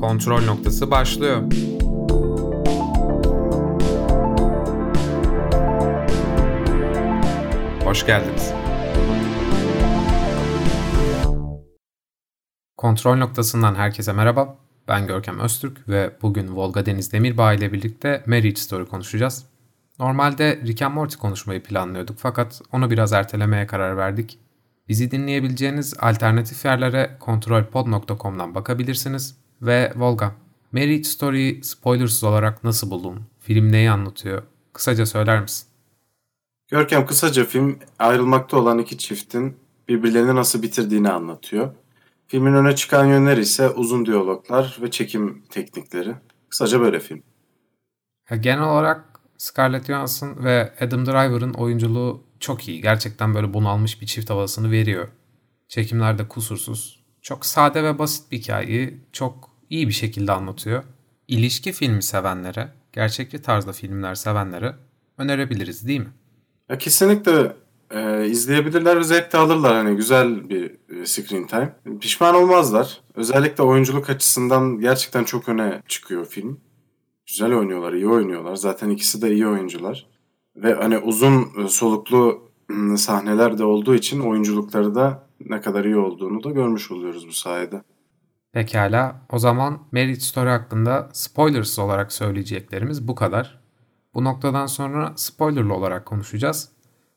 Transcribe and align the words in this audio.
Kontrol 0.00 0.44
noktası 0.44 0.90
başlıyor. 0.90 1.42
Hoş 7.84 8.06
geldiniz. 8.06 8.52
Kontrol 12.76 13.16
noktasından 13.16 13.74
herkese 13.74 14.12
merhaba. 14.12 14.58
Ben 14.88 15.06
Görkem 15.06 15.38
Öztürk 15.38 15.88
ve 15.88 16.16
bugün 16.22 16.56
Volga 16.56 16.86
Deniz 16.86 17.12
Demirbağ 17.12 17.52
ile 17.52 17.72
birlikte 17.72 18.24
Marriage 18.26 18.56
Story 18.56 18.86
konuşacağız. 18.86 19.46
Normalde 19.98 20.60
Rick 20.66 20.82
and 20.82 20.94
Morty 20.94 21.16
konuşmayı 21.16 21.62
planlıyorduk 21.62 22.18
fakat 22.18 22.62
onu 22.72 22.90
biraz 22.90 23.12
ertelemeye 23.12 23.66
karar 23.66 23.96
verdik. 23.96 24.38
Bizi 24.88 25.10
dinleyebileceğiniz 25.10 25.94
alternatif 26.00 26.64
yerlere 26.64 27.16
kontrolpod.com'dan 27.20 28.54
bakabilirsiniz. 28.54 29.39
Ve 29.62 29.92
Volga, 29.96 30.34
Marriage 30.72 31.04
Story 31.04 31.60
spoilersız 31.62 32.24
olarak 32.24 32.64
nasıl 32.64 32.90
buldun? 32.90 33.20
Film 33.40 33.72
neyi 33.72 33.90
anlatıyor? 33.90 34.42
Kısaca 34.72 35.06
söyler 35.06 35.42
misin? 35.42 35.68
Görkem 36.68 37.06
kısaca 37.06 37.44
film 37.44 37.78
ayrılmakta 37.98 38.56
olan 38.56 38.78
iki 38.78 38.98
çiftin 38.98 39.56
birbirlerini 39.88 40.34
nasıl 40.34 40.62
bitirdiğini 40.62 41.10
anlatıyor. 41.10 41.74
Filmin 42.26 42.54
öne 42.54 42.76
çıkan 42.76 43.06
yönleri 43.06 43.40
ise 43.40 43.68
uzun 43.68 44.06
diyaloglar 44.06 44.78
ve 44.82 44.90
çekim 44.90 45.42
teknikleri. 45.50 46.14
Kısaca 46.48 46.80
böyle 46.80 47.00
film. 47.00 47.22
Genel 48.40 48.62
olarak 48.64 49.20
Scarlett 49.38 49.86
Johansson 49.86 50.44
ve 50.44 50.74
Adam 50.80 51.06
Driver'ın 51.06 51.54
oyunculuğu 51.54 52.24
çok 52.40 52.68
iyi. 52.68 52.82
Gerçekten 52.82 53.34
böyle 53.34 53.54
bunalmış 53.54 54.00
bir 54.00 54.06
çift 54.06 54.30
havasını 54.30 54.70
veriyor. 54.70 55.08
Çekimlerde 55.68 56.28
kusursuz. 56.28 57.00
Çok 57.22 57.46
sade 57.46 57.84
ve 57.84 57.98
basit 57.98 58.32
bir 58.32 58.38
hikayeyi 58.38 59.00
çok 59.12 59.49
iyi 59.70 59.88
bir 59.88 59.92
şekilde 59.92 60.32
anlatıyor. 60.32 60.82
İlişki 61.28 61.72
filmi 61.72 62.02
sevenlere, 62.02 62.72
gerçekçi 62.92 63.42
tarzda 63.42 63.72
filmler 63.72 64.14
sevenlere 64.14 64.74
önerebiliriz 65.18 65.86
değil 65.86 66.00
mi? 66.00 66.12
Ya 66.68 66.78
kesinlikle 66.78 67.56
e, 67.90 68.26
izleyebilirler 68.26 68.96
ve 68.96 69.04
zevk 69.04 69.32
de 69.32 69.38
alırlar. 69.38 69.74
Hani 69.74 69.96
güzel 69.96 70.48
bir 70.48 70.70
e, 70.70 71.06
screen 71.06 71.46
time. 71.46 71.76
Pişman 72.00 72.34
olmazlar. 72.34 73.00
Özellikle 73.14 73.62
oyunculuk 73.62 74.10
açısından 74.10 74.80
gerçekten 74.80 75.24
çok 75.24 75.48
öne 75.48 75.82
çıkıyor 75.88 76.26
film. 76.26 76.60
Güzel 77.26 77.54
oynuyorlar, 77.54 77.92
iyi 77.92 78.06
oynuyorlar. 78.08 78.56
Zaten 78.56 78.90
ikisi 78.90 79.22
de 79.22 79.32
iyi 79.32 79.46
oyuncular. 79.46 80.06
Ve 80.56 80.74
hani 80.74 80.98
uzun 80.98 81.48
e, 81.64 81.68
soluklu 81.68 82.50
ıı, 82.70 82.98
sahneler 82.98 83.58
de 83.58 83.64
olduğu 83.64 83.94
için 83.94 84.20
oyunculukları 84.20 84.94
da 84.94 85.26
ne 85.46 85.60
kadar 85.60 85.84
iyi 85.84 85.96
olduğunu 85.96 86.44
da 86.44 86.50
görmüş 86.50 86.90
oluyoruz 86.90 87.28
bu 87.28 87.32
sayede. 87.32 87.82
Pekala. 88.52 89.26
O 89.30 89.38
zaman 89.38 89.88
Marriage 89.92 90.20
Story 90.20 90.50
hakkında 90.50 91.08
spoilers 91.12 91.78
olarak 91.78 92.12
söyleyeceklerimiz 92.12 93.08
bu 93.08 93.14
kadar. 93.14 93.60
Bu 94.14 94.24
noktadan 94.24 94.66
sonra 94.66 95.12
spoilerlı 95.16 95.74
olarak 95.74 96.06
konuşacağız. 96.06 96.68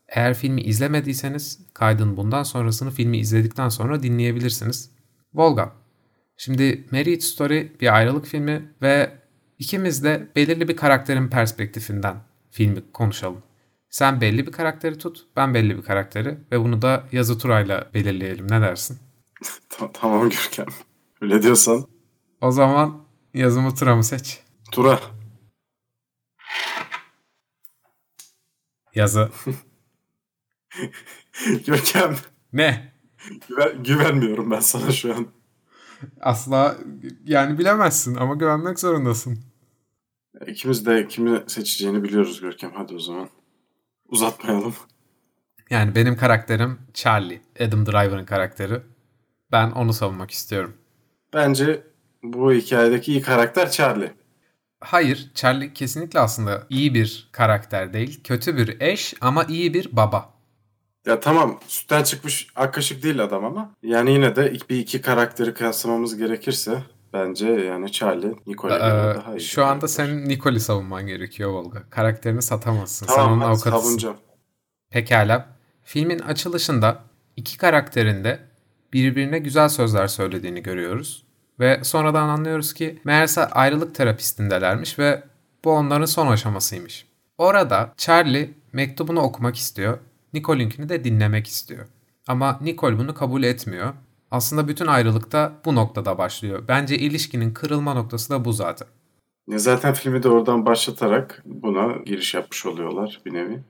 Eğer 0.07 0.33
filmi 0.33 0.61
izlemediyseniz 0.61 1.59
kaydın 1.73 2.17
bundan 2.17 2.43
sonrasını 2.43 2.91
filmi 2.91 3.17
izledikten 3.17 3.69
sonra 3.69 4.03
dinleyebilirsiniz. 4.03 4.91
Volga. 5.33 5.73
Şimdi 6.37 6.87
Marriage 6.91 7.21
Story 7.21 7.71
bir 7.81 7.95
ayrılık 7.95 8.25
filmi 8.25 8.73
ve 8.81 9.11
ikimiz 9.59 10.03
de 10.03 10.27
belirli 10.35 10.67
bir 10.67 10.75
karakterin 10.75 11.27
perspektifinden 11.27 12.15
filmi 12.51 12.91
konuşalım. 12.91 13.43
Sen 13.89 14.21
belli 14.21 14.47
bir 14.47 14.51
karakteri 14.51 14.97
tut, 14.97 15.25
ben 15.35 15.53
belli 15.53 15.77
bir 15.77 15.81
karakteri 15.81 16.37
ve 16.51 16.59
bunu 16.59 16.81
da 16.81 17.03
yazı 17.11 17.37
turayla 17.37 17.89
belirleyelim. 17.93 18.51
Ne 18.51 18.61
dersin? 18.61 18.97
tamam 19.93 20.29
Gürkan. 20.29 20.67
Öyle 21.23 21.43
diyorsan. 21.43 21.87
O 22.41 22.51
zaman 22.51 23.03
yazımı 23.33 23.75
tura 23.75 23.95
mı 23.95 24.03
seç? 24.03 24.43
Tura. 24.71 24.99
Yazı. 28.95 29.29
Görkem. 31.65 32.15
Ne? 32.53 32.93
Güven, 33.49 33.83
güvenmiyorum 33.83 34.51
ben 34.51 34.59
sana 34.59 34.91
şu 34.91 35.15
an. 35.15 35.27
Asla 36.21 36.77
yani 37.25 37.59
bilemezsin 37.59 38.15
ama 38.15 38.35
güvenmek 38.35 38.79
zorundasın. 38.79 39.39
İkimiz 40.47 40.85
de 40.85 41.07
kimi 41.07 41.43
seçeceğini 41.47 42.03
biliyoruz 42.03 42.41
Görkem. 42.41 42.71
Hadi 42.75 42.93
o 42.93 42.99
zaman. 42.99 43.29
Uzatmayalım. 44.07 44.75
Yani 45.69 45.95
benim 45.95 46.17
karakterim 46.17 46.79
Charlie. 46.93 47.41
Adam 47.59 47.85
Driver'ın 47.85 48.25
karakteri. 48.25 48.81
Ben 49.51 49.71
onu 49.71 49.93
savunmak 49.93 50.31
istiyorum. 50.31 50.73
Bence 51.33 51.83
bu 52.23 52.53
hikayedeki 52.53 53.11
iyi 53.11 53.21
karakter 53.21 53.71
Charlie. 53.71 54.11
Hayır, 54.79 55.31
Charlie 55.35 55.73
kesinlikle 55.73 56.19
aslında 56.19 56.63
iyi 56.69 56.93
bir 56.93 57.29
karakter 57.31 57.93
değil. 57.93 58.23
Kötü 58.23 58.57
bir 58.57 58.81
eş 58.81 59.13
ama 59.21 59.43
iyi 59.43 59.73
bir 59.73 59.89
baba. 59.91 60.33
Ya 61.05 61.19
tamam 61.19 61.59
sütten 61.67 62.03
çıkmış 62.03 62.47
ak 62.55 62.73
kaşık 62.73 63.03
değil 63.03 63.23
adam 63.23 63.45
ama 63.45 63.71
yani 63.83 64.11
yine 64.11 64.35
de 64.35 64.53
bir 64.69 64.79
iki 64.79 65.01
karakteri 65.01 65.53
kıyaslamamız 65.53 66.17
gerekirse 66.17 66.83
bence 67.13 67.47
yani 67.47 67.91
Charlie 67.91 68.35
Nicole'e 68.47 68.75
ee, 68.75 68.79
daha 68.79 69.35
iyi. 69.35 69.41
Şu 69.41 69.65
anda 69.65 69.87
senin 69.87 70.29
Nicole'i 70.29 70.59
savunman 70.59 71.07
gerekiyor 71.07 71.49
Volga. 71.49 71.83
Karakterini 71.89 72.41
satamazsın. 72.41 73.05
Tamam, 73.05 73.25
Sen 73.25 73.31
onun 73.31 73.41
avukatısın. 73.41 73.71
savunacağım. 73.71 74.17
Pekala. 74.89 75.47
Filmin 75.83 76.19
açılışında 76.19 77.03
iki 77.37 77.57
karakterin 77.57 78.23
de 78.23 78.39
birbirine 78.93 79.39
güzel 79.39 79.69
sözler 79.69 80.07
söylediğini 80.07 80.63
görüyoruz. 80.63 81.22
Ve 81.59 81.79
sonradan 81.83 82.29
anlıyoruz 82.29 82.73
ki 82.73 82.99
meğerse 83.03 83.45
ayrılık 83.45 83.95
terapistindelermiş 83.95 84.99
ve 84.99 85.23
bu 85.65 85.71
onların 85.71 86.05
son 86.05 86.27
aşamasıymış. 86.27 87.05
Orada 87.37 87.93
Charlie 87.97 88.53
mektubunu 88.73 89.19
okumak 89.19 89.55
istiyor. 89.55 89.97
Nicole'inkini 90.33 90.89
de 90.89 91.03
dinlemek 91.03 91.47
istiyor. 91.47 91.85
Ama 92.27 92.59
Nicole 92.61 92.97
bunu 92.97 93.13
kabul 93.13 93.43
etmiyor. 93.43 93.93
Aslında 94.31 94.67
bütün 94.67 94.87
ayrılık 94.87 95.31
da 95.31 95.53
bu 95.65 95.75
noktada 95.75 96.17
başlıyor. 96.17 96.63
Bence 96.67 96.97
ilişkinin 96.97 97.53
kırılma 97.53 97.93
noktası 97.93 98.29
da 98.29 98.45
bu 98.45 98.53
zaten. 98.53 98.87
Ya 99.47 99.59
zaten 99.59 99.93
filmi 99.93 100.23
de 100.23 100.29
oradan 100.29 100.65
başlatarak 100.65 101.43
buna 101.45 101.97
giriş 102.05 102.33
yapmış 102.33 102.65
oluyorlar 102.65 103.21
bir 103.25 103.33
nevi. 103.33 103.63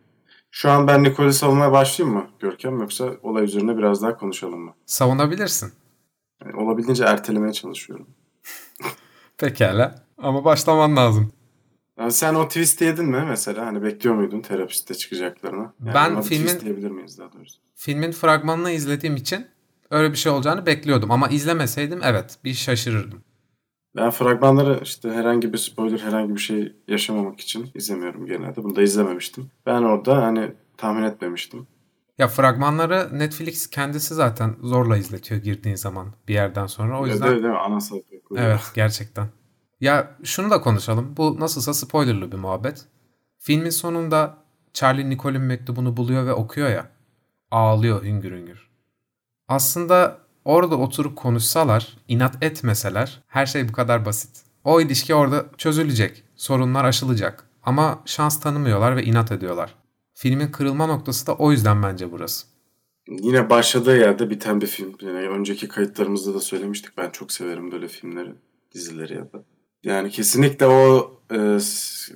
Şu 0.52 0.72
an 0.72 0.88
ben 0.88 1.04
Nicole'i 1.04 1.34
savunmaya 1.34 1.72
başlayayım 1.72 2.18
mı 2.18 2.28
Görkem 2.40 2.80
yoksa 2.80 3.10
olay 3.24 3.44
üzerine 3.44 3.78
biraz 3.78 4.02
daha 4.02 4.18
konuşalım 4.18 4.60
mı? 4.60 4.74
Savunabilirsin. 4.86 5.74
Yani 6.46 6.56
olabildiğince 6.56 7.04
ertelemeye 7.04 7.54
çalışıyorum. 7.54 8.08
Pekala 9.38 9.96
ama 10.18 10.46
başlaman 10.46 10.96
lazım. 10.96 11.34
Yani 12.00 12.12
sen 12.12 12.36
o 12.36 12.48
twist 12.48 12.82
yedin 12.82 13.06
mi 13.06 13.26
mesela? 13.30 13.66
Hani 13.66 13.84
bekliyor 13.84 14.16
muydun 14.16 14.42
terapiste 14.42 14.94
çıkacaklarını? 14.94 15.72
Yani 15.86 15.94
ben 15.94 16.22
filmin 16.22 16.60
diyebilir 16.60 16.92
miyiz 16.92 17.18
daha 17.20 17.34
doğrusu? 17.34 17.58
Filmin 17.76 18.12
fragmanını 18.12 18.72
izlediğim 18.72 19.16
için 19.16 19.48
öyle 19.92 20.12
bir 20.12 20.18
şey 20.18 20.32
olacağını 20.32 20.66
bekliyordum 20.66 21.12
ama 21.12 21.28
izlemeseydim 21.28 22.00
evet 22.04 22.38
bir 22.44 22.54
şaşırırdım. 22.54 23.24
Ben 23.96 24.10
fragmanları 24.12 24.80
işte 24.84 25.12
herhangi 25.12 25.54
bir 25.54 25.58
spoiler, 25.58 26.00
herhangi 26.00 26.36
bir 26.36 26.40
şey 26.40 26.74
yaşamamak 26.88 27.40
için 27.40 27.70
izlemiyorum 27.76 28.26
genelde. 28.26 28.64
Bunu 28.64 28.76
da 28.76 28.82
izlememiştim. 28.82 29.52
Ben 29.66 29.82
orada 29.82 30.18
hani 30.18 30.52
tahmin 30.78 31.04
etmemiştim. 31.04 31.68
Ya 32.18 32.28
fragmanları 32.28 33.20
Netflix 33.20 33.70
kendisi 33.70 34.14
zaten 34.14 34.56
zorla 34.62 34.98
izletiyor 34.98 35.42
girdiğin 35.42 35.76
zaman 35.76 36.14
bir 36.28 36.34
yerden 36.34 36.68
sonra. 36.68 37.02
O 37.02 37.08
yüzden... 37.08 37.32
Değil 37.32 37.42
mi? 37.42 37.58
Ana 37.58 37.80
sayfa 37.80 38.06
Evet 38.36 38.72
gerçekten. 38.76 39.28
Ya 39.82 40.16
şunu 40.24 40.50
da 40.50 40.62
konuşalım. 40.62 41.18
Bu 41.18 41.40
nasılsa 41.40 41.74
spoilerlı 41.74 42.32
bir 42.32 42.38
muhabbet. 42.38 42.86
Filmin 43.40 43.70
sonunda 43.70 44.38
Charlie 44.74 45.10
Nicole'in 45.10 45.42
mektubunu 45.42 45.98
buluyor 45.98 46.26
ve 46.26 46.34
okuyor 46.34 46.70
ya. 46.70 46.90
Ağlıyor 47.52 48.04
hüngür 48.04 48.32
hüngür. 48.32 48.70
Aslında 49.48 50.18
orada 50.46 50.76
oturup 50.76 51.16
konuşsalar, 51.16 51.98
inat 52.08 52.44
etmeseler 52.44 53.24
her 53.28 53.46
şey 53.46 53.70
bu 53.70 53.72
kadar 53.72 54.06
basit. 54.06 54.44
O 54.64 54.82
ilişki 54.82 55.16
orada 55.16 55.46
çözülecek. 55.58 56.24
Sorunlar 56.36 56.86
aşılacak. 56.86 57.48
Ama 57.64 58.02
şans 58.06 58.40
tanımıyorlar 58.40 58.96
ve 58.96 59.04
inat 59.04 59.32
ediyorlar. 59.32 59.76
Filmin 60.14 60.48
kırılma 60.48 60.86
noktası 60.86 61.28
da 61.28 61.36
o 61.36 61.52
yüzden 61.52 61.84
bence 61.84 62.12
burası. 62.12 62.48
Yine 63.08 63.50
başladığı 63.50 63.98
yerde 63.98 64.30
biten 64.30 64.62
bir 64.62 64.68
film. 64.68 64.96
Yani 65.02 65.28
önceki 65.28 65.68
kayıtlarımızda 65.68 66.34
da 66.34 66.40
söylemiştik. 66.40 66.98
Ben 66.98 67.10
çok 67.10 67.32
severim 67.32 67.72
böyle 67.72 67.88
filmleri, 67.88 68.34
dizileri 68.74 69.14
ya 69.14 69.34
da. 69.34 69.44
Yani 69.84 70.10
kesinlikle 70.10 70.66
o 70.66 71.12
e, 71.32 71.38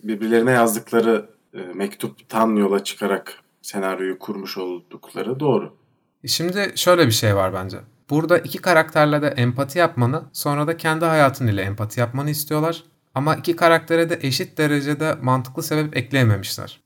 birbirlerine 0.04 0.52
yazdıkları 0.52 1.30
e, 1.54 1.58
mektuptan 1.58 2.56
yola 2.56 2.84
çıkarak 2.84 3.44
senaryoyu 3.62 4.20
kurmuş 4.20 4.58
oldukları 4.58 5.40
doğru. 5.40 5.78
Şimdi 6.26 6.72
şöyle 6.76 7.08
bir 7.08 7.12
şey 7.12 7.36
var 7.36 7.54
bence. 7.54 7.78
Burada 8.10 8.38
iki 8.38 8.58
karakterle 8.58 9.22
de 9.22 9.28
empati 9.28 9.80
yapmanı, 9.80 10.24
sonra 10.34 10.68
da 10.68 10.78
kendi 10.78 11.06
hayatın 11.06 11.48
ile 11.48 11.62
empati 11.62 12.00
yapmanı 12.00 12.30
istiyorlar. 12.30 12.84
Ama 13.16 13.36
iki 13.36 13.56
karaktere 13.56 14.10
de 14.10 14.20
eşit 14.22 14.58
derecede 14.58 15.16
mantıklı 15.22 15.64
sebep 15.64 15.98
ekleyememişler. 15.98 16.82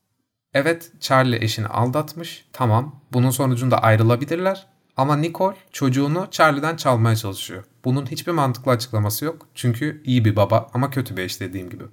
Evet 0.54 0.92
Charlie 1.00 1.44
eşini 1.44 1.66
aldatmış. 1.66 2.44
Tamam 2.52 3.00
bunun 3.12 3.30
sonucunda 3.30 3.78
ayrılabilirler. 3.82 4.66
Ama 4.96 5.16
Nicole 5.16 5.56
çocuğunu 5.72 6.26
Charlie'den 6.30 6.76
çalmaya 6.76 7.16
çalışıyor. 7.16 7.64
Bunun 7.84 8.06
hiçbir 8.06 8.32
mantıklı 8.32 8.72
açıklaması 8.72 9.24
yok. 9.24 9.46
Çünkü 9.54 10.02
iyi 10.04 10.24
bir 10.24 10.36
baba 10.36 10.70
ama 10.74 10.90
kötü 10.90 11.16
bir 11.16 11.22
eş 11.22 11.40
dediğim 11.40 11.70
gibi. 11.70 11.84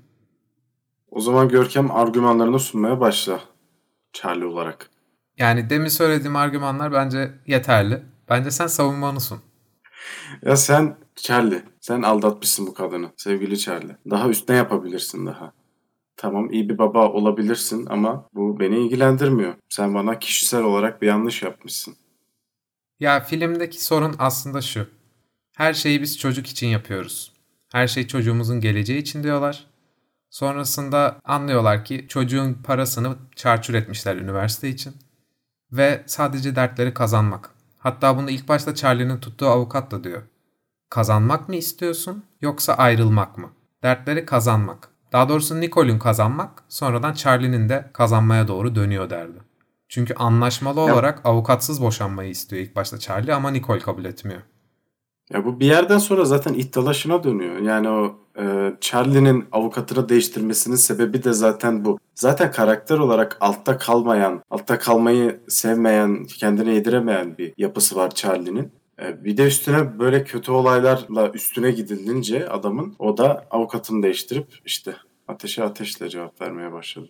O 1.11 1.21
zaman 1.21 1.50
Görkem 1.50 1.91
argümanlarını 1.91 2.59
sunmaya 2.59 3.00
başla. 3.00 3.39
Charlie 4.13 4.45
olarak. 4.45 4.89
Yani 5.38 5.69
demin 5.69 5.88
söylediğim 5.88 6.35
argümanlar 6.35 6.94
bence 6.94 7.31
yeterli. 7.47 8.03
Bence 8.29 8.51
sen 8.51 8.67
savunmanı 8.67 9.19
sun. 9.19 9.39
Ya 10.41 10.56
sen 10.56 10.97
Charlie, 11.15 11.63
sen 11.81 12.01
aldatmışsın 12.01 12.67
bu 12.67 12.73
kadını. 12.73 13.11
Sevgili 13.17 13.59
Charlie. 13.59 13.95
Daha 14.09 14.29
üstüne 14.29 14.57
yapabilirsin 14.57 15.25
daha. 15.25 15.53
Tamam 16.21 16.51
iyi 16.51 16.69
bir 16.69 16.77
baba 16.77 17.10
olabilirsin 17.10 17.86
ama 17.86 18.30
bu 18.33 18.60
beni 18.60 18.86
ilgilendirmiyor. 18.86 19.54
Sen 19.69 19.94
bana 19.94 20.19
kişisel 20.19 20.63
olarak 20.63 21.01
bir 21.01 21.07
yanlış 21.07 21.42
yapmışsın. 21.44 21.95
Ya 23.00 23.19
filmdeki 23.19 23.86
sorun 23.86 24.16
aslında 24.19 24.62
şu. 24.62 24.88
Her 25.56 25.74
şeyi 25.74 26.01
biz 26.01 26.19
çocuk 26.19 26.48
için 26.48 26.68
yapıyoruz. 26.68 27.33
Her 27.71 27.88
şey 27.88 28.07
çocuğumuzun 28.07 28.60
geleceği 28.60 28.98
için 29.00 29.24
diyorlar. 29.24 29.68
Sonrasında 30.30 31.19
anlıyorlar 31.24 31.86
ki 31.86 32.06
çocuğun 32.10 32.54
parasını 32.54 33.16
çarçur 33.36 33.74
etmişler 33.74 34.16
üniversite 34.16 34.69
için. 34.69 34.94
Ve 35.71 36.04
sadece 36.06 36.56
dertleri 36.56 36.94
kazanmak. 36.94 37.50
Hatta 37.77 38.18
bunu 38.18 38.30
ilk 38.30 38.48
başta 38.48 38.75
Charlie'nin 38.75 39.19
tuttuğu 39.19 39.48
avukat 39.48 39.92
da 39.92 40.04
diyor. 40.04 40.21
Kazanmak 40.89 41.50
mı 41.50 41.56
istiyorsun 41.56 42.24
yoksa 42.42 42.74
ayrılmak 42.74 43.38
mı? 43.38 43.51
Dertleri 43.83 44.25
kazanmak. 44.25 44.99
Daha 45.11 45.29
doğrusu 45.29 45.61
Nicole'ün 45.61 46.00
kazanmak, 46.00 46.63
sonradan 46.69 47.13
Charlie'nin 47.13 47.69
de 47.69 47.89
kazanmaya 47.94 48.47
doğru 48.47 48.75
dönüyor 48.75 49.09
derdi. 49.09 49.38
Çünkü 49.89 50.13
anlaşmalı 50.13 50.79
Ya- 50.79 50.94
olarak 50.94 51.21
avukatsız 51.25 51.81
boşanmayı 51.81 52.29
istiyor 52.29 52.61
ilk 52.61 52.75
başta 52.75 53.00
Charlie 53.00 53.33
ama 53.33 53.51
Nicole 53.51 53.79
kabul 53.79 54.06
etmiyor. 54.06 54.41
Ya 55.33 55.45
bu 55.45 55.59
bir 55.59 55.65
yerden 55.65 55.97
sonra 55.97 56.25
zaten 56.25 56.53
iddialaşına 56.53 57.23
dönüyor. 57.23 57.57
Yani 57.59 57.89
o 57.89 58.15
e, 58.41 58.73
Charlie'nin 58.81 59.45
avukatını 59.51 60.09
değiştirmesinin 60.09 60.75
sebebi 60.75 61.23
de 61.23 61.33
zaten 61.33 61.85
bu. 61.85 62.00
Zaten 62.15 62.51
karakter 62.51 62.97
olarak 62.97 63.38
altta 63.41 63.77
kalmayan, 63.77 64.41
altta 64.50 64.79
kalmayı 64.79 65.39
sevmeyen, 65.47 66.23
kendine 66.25 66.73
yediremeyen 66.73 67.38
bir 67.38 67.53
yapısı 67.57 67.95
var 67.95 68.09
Charlie'nin. 68.15 68.71
E, 69.01 69.24
bir 69.24 69.38
de 69.38 69.48
üstüne 69.48 70.00
böyle 70.00 70.24
kötü 70.24 70.51
olaylarla 70.51 71.30
üstüne 71.34 71.72
gidilince 71.72 72.50
adamın 72.50 72.96
o 73.00 73.18
da 73.18 73.48
avukatını 73.51 74.04
değiştirip 74.04 74.48
işte 74.66 74.96
ateşe 75.28 75.63
ateşle 75.63 76.10
cevap 76.10 76.42
vermeye 76.42 76.72
başladı. 76.72 77.10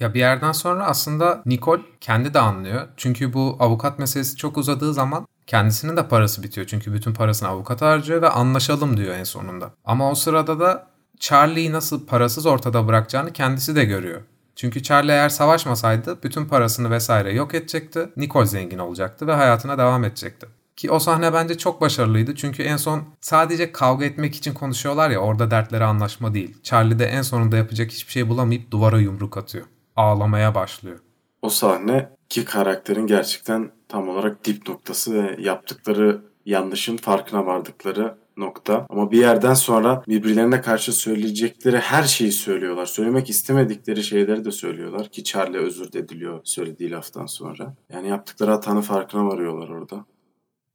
Ya 0.00 0.14
bir 0.14 0.18
yerden 0.18 0.52
sonra 0.52 0.86
aslında 0.86 1.42
Nicole 1.46 1.82
kendi 2.00 2.34
de 2.34 2.38
anlıyor. 2.38 2.88
Çünkü 2.96 3.32
bu 3.32 3.56
avukat 3.58 3.98
meselesi 3.98 4.36
çok 4.36 4.56
uzadığı 4.58 4.94
zaman 4.94 5.26
kendisinin 5.46 5.96
de 5.96 6.08
parası 6.08 6.42
bitiyor. 6.42 6.66
Çünkü 6.66 6.92
bütün 6.94 7.14
parasını 7.14 7.48
avukata 7.48 7.86
harcıyor 7.86 8.22
ve 8.22 8.28
anlaşalım 8.28 8.96
diyor 8.96 9.14
en 9.14 9.24
sonunda. 9.24 9.74
Ama 9.84 10.10
o 10.10 10.14
sırada 10.14 10.60
da 10.60 10.86
Charlie'yi 11.20 11.72
nasıl 11.72 12.06
parasız 12.06 12.46
ortada 12.46 12.88
bırakacağını 12.88 13.32
kendisi 13.32 13.76
de 13.76 13.84
görüyor. 13.84 14.22
Çünkü 14.56 14.82
Charlie 14.82 15.12
eğer 15.12 15.28
savaşmasaydı 15.28 16.22
bütün 16.22 16.46
parasını 16.46 16.90
vesaire 16.90 17.32
yok 17.32 17.54
edecekti. 17.54 18.08
Nicole 18.16 18.46
zengin 18.46 18.78
olacaktı 18.78 19.26
ve 19.26 19.32
hayatına 19.32 19.78
devam 19.78 20.04
edecekti. 20.04 20.46
Ki 20.76 20.90
o 20.90 20.98
sahne 20.98 21.32
bence 21.32 21.58
çok 21.58 21.80
başarılıydı 21.80 22.34
çünkü 22.34 22.62
en 22.62 22.76
son 22.76 23.04
sadece 23.20 23.72
kavga 23.72 24.04
etmek 24.04 24.34
için 24.34 24.54
konuşuyorlar 24.54 25.10
ya 25.10 25.18
orada 25.18 25.50
dertleri 25.50 25.84
anlaşma 25.84 26.34
değil. 26.34 26.56
Charlie 26.62 26.98
de 26.98 27.04
en 27.04 27.22
sonunda 27.22 27.56
yapacak 27.56 27.90
hiçbir 27.90 28.12
şey 28.12 28.28
bulamayıp 28.28 28.70
duvara 28.70 28.98
yumruk 28.98 29.36
atıyor. 29.36 29.66
Ağlamaya 29.96 30.54
başlıyor. 30.54 30.98
O 31.42 31.48
sahne 31.48 32.08
ki 32.28 32.44
karakterin 32.44 33.06
gerçekten 33.06 33.70
tam 33.88 34.08
olarak 34.08 34.44
dip 34.44 34.68
noktası 34.68 35.14
ve 35.14 35.36
yaptıkları 35.38 36.22
yanlışın 36.46 36.96
farkına 36.96 37.46
vardıkları 37.46 38.14
nokta. 38.36 38.86
Ama 38.88 39.10
bir 39.10 39.18
yerden 39.18 39.54
sonra 39.54 40.02
birbirlerine 40.08 40.60
karşı 40.60 40.92
söyleyecekleri 40.92 41.78
her 41.78 42.02
şeyi 42.02 42.32
söylüyorlar. 42.32 42.86
Söylemek 42.86 43.30
istemedikleri 43.30 44.02
şeyleri 44.02 44.44
de 44.44 44.50
söylüyorlar 44.52 45.08
ki 45.08 45.24
Charlie 45.24 45.58
özür 45.58 45.92
de 45.92 46.06
söylediği 46.44 46.90
laftan 46.90 47.26
sonra. 47.26 47.74
Yani 47.92 48.08
yaptıkları 48.08 48.50
hatanın 48.50 48.80
farkına 48.80 49.26
varıyorlar 49.26 49.68
orada. 49.68 50.04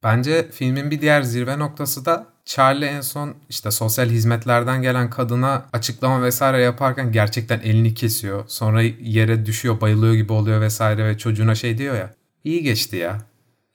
Bence 0.02 0.50
filmin 0.52 0.90
bir 0.90 1.00
diğer 1.00 1.22
zirve 1.22 1.58
noktası 1.58 2.04
da 2.04 2.26
Charlie 2.44 2.86
en 2.86 3.00
son 3.00 3.34
işte 3.48 3.70
sosyal 3.70 4.08
hizmetlerden 4.08 4.82
gelen 4.82 5.10
kadına 5.10 5.66
açıklama 5.72 6.22
vesaire 6.22 6.62
yaparken 6.62 7.12
gerçekten 7.12 7.60
elini 7.60 7.94
kesiyor. 7.94 8.44
Sonra 8.46 8.82
yere 9.00 9.46
düşüyor, 9.46 9.80
bayılıyor 9.80 10.14
gibi 10.14 10.32
oluyor 10.32 10.60
vesaire 10.60 11.04
ve 11.04 11.18
çocuğuna 11.18 11.54
şey 11.54 11.78
diyor 11.78 11.94
ya. 11.94 12.14
İyi 12.44 12.62
geçti 12.62 12.96
ya. 12.96 13.18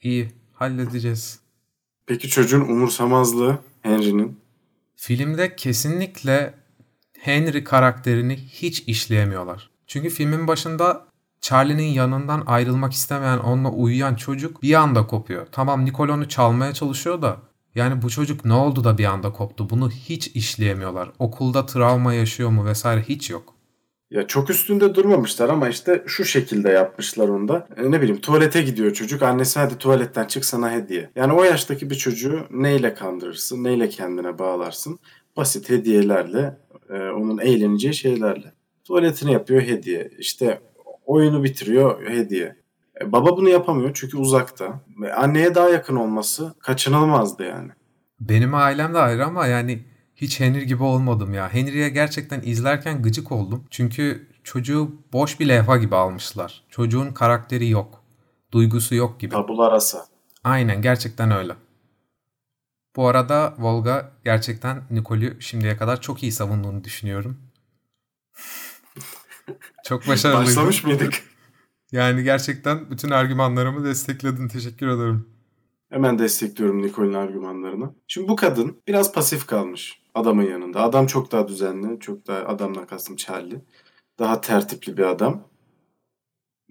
İyi, 0.02 0.28
halledeceğiz. 0.52 1.40
Peki 2.06 2.28
çocuğun 2.28 2.60
umursamazlığı 2.60 3.58
Henry'nin 3.82 4.38
Filmde 4.96 5.56
kesinlikle 5.56 6.54
Henry 7.18 7.64
karakterini 7.64 8.36
hiç 8.36 8.80
işleyemiyorlar. 8.80 9.70
Çünkü 9.86 10.10
filmin 10.10 10.46
başında 10.46 11.07
Charlie'nin 11.40 11.92
yanından 11.92 12.42
ayrılmak 12.46 12.92
istemeyen, 12.92 13.38
onunla 13.38 13.70
uyuyan 13.70 14.14
çocuk 14.14 14.62
bir 14.62 14.74
anda 14.74 15.06
kopuyor. 15.06 15.46
Tamam 15.52 15.84
Nicole 15.84 16.12
onu 16.12 16.28
çalmaya 16.28 16.74
çalışıyor 16.74 17.22
da 17.22 17.36
yani 17.74 18.02
bu 18.02 18.10
çocuk 18.10 18.44
ne 18.44 18.52
oldu 18.52 18.84
da 18.84 18.98
bir 18.98 19.04
anda 19.04 19.32
koptu? 19.32 19.70
Bunu 19.70 19.90
hiç 19.90 20.28
işleyemiyorlar. 20.28 21.10
Okulda 21.18 21.66
travma 21.66 22.14
yaşıyor 22.14 22.50
mu 22.50 22.66
vesaire 22.66 23.02
hiç 23.02 23.30
yok. 23.30 23.54
Ya 24.10 24.26
çok 24.26 24.50
üstünde 24.50 24.94
durmamışlar 24.94 25.48
ama 25.48 25.68
işte 25.68 26.04
şu 26.06 26.24
şekilde 26.24 26.68
yapmışlar 26.68 27.28
onda. 27.28 27.68
E, 27.76 27.90
ne 27.90 28.00
bileyim 28.00 28.20
tuvalete 28.20 28.62
gidiyor 28.62 28.92
çocuk. 28.92 29.22
Annesi 29.22 29.58
hadi 29.58 29.78
tuvaletten 29.78 30.24
çık 30.24 30.44
sana 30.44 30.72
hediye. 30.72 31.10
Yani 31.16 31.32
o 31.32 31.44
yaştaki 31.44 31.90
bir 31.90 31.94
çocuğu 31.94 32.46
neyle 32.50 32.94
kandırırsın, 32.94 33.64
neyle 33.64 33.88
kendine 33.88 34.38
bağlarsın? 34.38 34.98
Basit 35.36 35.70
hediyelerle, 35.70 36.56
e, 36.90 36.94
onun 36.94 37.38
eğleneceği 37.38 37.94
şeylerle. 37.94 38.52
Tuvaletini 38.84 39.32
yapıyor 39.32 39.62
hediye. 39.62 40.10
İşte 40.18 40.60
oyunu 41.08 41.44
bitiriyor 41.44 42.10
hediye. 42.10 42.56
E, 43.00 43.12
baba 43.12 43.36
bunu 43.36 43.48
yapamıyor 43.48 43.90
çünkü 43.94 44.16
uzakta. 44.16 44.80
Ve 45.00 45.14
anneye 45.14 45.54
daha 45.54 45.68
yakın 45.68 45.96
olması 45.96 46.54
kaçınılmazdı 46.58 47.44
yani. 47.44 47.70
Benim 48.20 48.54
ailem 48.54 48.94
de 48.94 48.98
ayrı 48.98 49.26
ama 49.26 49.46
yani 49.46 49.84
hiç 50.16 50.40
Henry 50.40 50.66
gibi 50.66 50.82
olmadım 50.82 51.34
ya. 51.34 51.54
Henry'e 51.54 51.88
gerçekten 51.88 52.40
izlerken 52.40 53.02
gıcık 53.02 53.32
oldum. 53.32 53.64
Çünkü 53.70 54.28
çocuğu 54.44 54.90
boş 55.12 55.40
bir 55.40 55.48
levha 55.48 55.76
gibi 55.76 55.96
almışlar. 55.96 56.64
Çocuğun 56.68 57.10
karakteri 57.10 57.68
yok. 57.68 58.02
Duygusu 58.52 58.94
yok 58.94 59.20
gibi. 59.20 59.34
Tabula 59.34 59.70
rasa. 59.70 60.06
Aynen 60.44 60.82
gerçekten 60.82 61.30
öyle. 61.30 61.52
Bu 62.96 63.08
arada 63.08 63.54
Volga 63.58 64.12
gerçekten 64.24 64.82
Nicole'ü 64.90 65.36
şimdiye 65.40 65.76
kadar 65.76 66.00
çok 66.00 66.22
iyi 66.22 66.32
savunduğunu 66.32 66.84
düşünüyorum. 66.84 67.38
Çok 69.84 70.08
başarılıydı. 70.08 70.46
Başlamış 70.46 70.84
mıydık? 70.84 71.22
Yani 71.92 72.22
gerçekten 72.22 72.90
bütün 72.90 73.10
argümanlarımı 73.10 73.84
destekledin. 73.84 74.48
Teşekkür 74.48 74.88
ederim. 74.88 75.26
Hemen 75.90 76.18
destekliyorum 76.18 76.82
Nicole'in 76.82 77.14
argümanlarını. 77.14 77.94
Şimdi 78.08 78.28
bu 78.28 78.36
kadın 78.36 78.82
biraz 78.88 79.12
pasif 79.12 79.46
kalmış 79.46 80.02
adamın 80.14 80.42
yanında. 80.42 80.82
Adam 80.82 81.06
çok 81.06 81.32
daha 81.32 81.48
düzenli, 81.48 82.00
çok 82.00 82.26
daha 82.26 82.38
adamla 82.38 82.86
kastım 82.86 83.16
Charlie. 83.16 83.60
Daha 84.18 84.40
tertipli 84.40 84.96
bir 84.96 85.02
adam. 85.02 85.48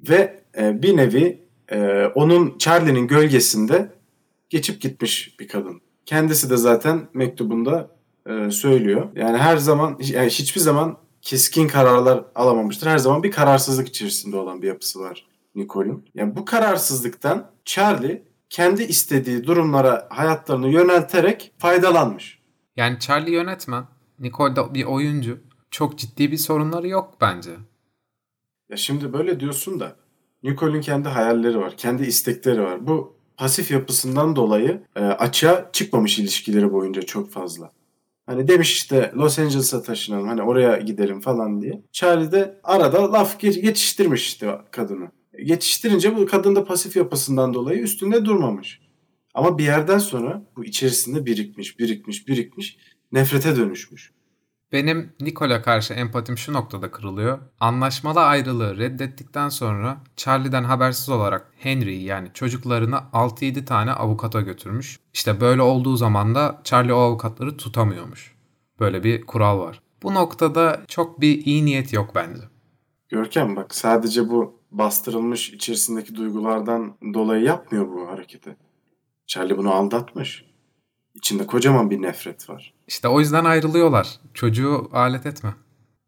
Ve 0.10 0.44
e, 0.58 0.82
bir 0.82 0.98
nevi 0.98 1.48
e, 1.72 2.06
onun 2.16 2.58
Charlie'nin 2.58 3.08
gölgesinde 3.08 3.92
geçip 4.50 4.82
gitmiş 4.82 5.40
bir 5.40 5.48
kadın. 5.48 5.82
Kendisi 6.06 6.50
de 6.50 6.58
zaten 6.58 7.08
mektubunda 7.14 7.96
e, 8.30 8.52
söylüyor. 8.52 9.10
Yani 9.16 9.38
her 9.38 9.58
zaman, 9.58 9.98
yani 10.00 10.30
hiçbir 10.30 10.62
zaman 10.62 10.98
keskin 11.28 11.68
kararlar 11.68 12.26
alamamıştır. 12.36 12.88
Her 12.88 12.98
zaman 12.98 13.24
bir 13.24 13.32
kararsızlık 13.32 13.88
içerisinde 13.88 14.38
olan 14.38 14.62
bir 14.62 14.68
yapısı 14.68 15.00
var 15.00 15.28
Nicole'un. 15.56 16.06
Yani 16.16 16.36
bu 16.36 16.46
kararsızlıktan 16.46 17.52
Charlie 17.66 18.24
kendi 18.50 18.84
istediği 18.84 19.44
durumlara 19.44 20.08
hayatlarını 20.10 20.70
yönelterek 20.70 21.54
faydalanmış. 21.58 22.40
Yani 22.76 23.00
Charlie 23.00 23.32
yönetmen, 23.32 23.86
Nicole 24.20 24.56
da 24.56 24.74
bir 24.74 24.84
oyuncu. 24.84 25.40
Çok 25.72 25.98
ciddi 25.98 26.32
bir 26.32 26.38
sorunları 26.38 26.88
yok 26.88 27.18
bence. 27.22 27.52
Ya 28.70 28.78
şimdi 28.78 29.14
böyle 29.14 29.40
diyorsun 29.40 29.80
da 29.80 29.96
Nicole'ün 30.44 30.82
kendi 30.82 31.10
hayalleri 31.10 31.60
var, 31.60 31.78
kendi 31.78 32.04
istekleri 32.04 32.62
var. 32.62 32.88
Bu 32.88 33.16
pasif 33.38 33.72
yapısından 33.72 34.36
dolayı 34.36 34.84
e, 34.96 35.00
açığa 35.00 35.70
çıkmamış 35.74 36.20
ilişkileri 36.20 36.74
boyunca 36.74 37.02
çok 37.02 37.32
fazla. 37.32 37.72
Hani 38.28 38.48
demiş 38.48 38.74
işte 38.74 39.12
Los 39.16 39.40
Angeles'a 39.40 39.82
taşınalım 39.82 40.28
hani 40.28 40.42
oraya 40.42 40.78
gidelim 40.78 41.22
falan 41.22 41.62
diye. 41.62 41.82
Charlie 41.92 42.32
de 42.32 42.60
arada 42.64 43.14
laf 43.14 43.40
geç- 43.40 43.62
geçiştirmiş 43.62 44.28
işte 44.28 44.52
kadını. 44.72 45.12
Geçiştirince 45.46 46.16
bu 46.18 46.26
kadın 46.26 46.56
da 46.56 46.66
pasif 46.66 46.96
yapısından 46.96 47.54
dolayı 47.54 47.80
üstünde 47.80 48.26
durmamış. 48.26 48.82
Ama 49.34 49.58
bir 49.58 49.64
yerden 49.64 49.98
sonra 49.98 50.44
bu 50.56 50.66
içerisinde 50.66 51.26
birikmiş, 51.26 51.80
birikmiş, 51.80 52.28
birikmiş, 52.28 52.78
nefrete 53.12 53.56
dönüşmüş. 53.56 54.12
Benim 54.72 55.14
Nicole'a 55.22 55.62
karşı 55.62 55.94
empatim 55.94 56.38
şu 56.38 56.54
noktada 56.54 56.92
kırılıyor. 56.92 57.40
Anlaşmalı 57.60 58.20
ayrılığı 58.20 58.78
reddettikten 58.78 59.50
sonra 59.50 59.98
Charlie'den 60.18 60.64
habersiz 60.64 61.10
olarak 61.10 61.52
Henry'i 61.60 62.04
yani 62.04 62.30
çocuklarını 62.34 62.96
6-7 63.14 63.66
tane 63.66 63.92
avukata 63.92 64.42
götürmüş. 64.42 65.00
İşte 65.14 65.42
böyle 65.42 65.62
olduğu 65.62 65.96
zaman 65.96 66.36
da 66.36 66.62
Charlie 66.64 66.94
o 66.94 66.98
avukatları 66.98 67.58
tutamıyormuş. 67.58 68.36
Böyle 68.80 69.04
bir 69.04 69.26
kural 69.26 69.60
var. 69.60 69.82
Bu 70.04 70.14
noktada 70.14 70.82
çok 70.88 71.22
bir 71.22 71.46
iyi 71.46 71.66
niyet 71.66 71.94
yok 71.94 72.12
bence. 72.16 72.42
Görkem 73.10 73.56
bak 73.56 73.76
sadece 73.76 74.30
bu 74.30 74.60
bastırılmış 74.72 75.50
içerisindeki 75.50 76.16
duygulardan 76.16 76.96
dolayı 77.14 77.44
yapmıyor 77.44 77.88
bu 77.88 78.08
hareketi. 78.08 78.56
Charlie 79.28 79.58
bunu 79.58 79.74
aldatmış. 79.74 80.46
İçinde 81.18 81.48
kocaman 81.48 81.90
bir 81.90 82.02
nefret 82.02 82.50
var. 82.50 82.74
İşte 82.88 83.08
o 83.08 83.20
yüzden 83.20 83.46
ayrılıyorlar. 83.46 84.20
Çocuğu 84.34 84.90
alet 84.94 85.26
etme. 85.26 85.54